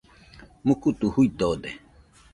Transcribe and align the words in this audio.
Mukutu 0.65 1.05
juidode. 1.13 1.71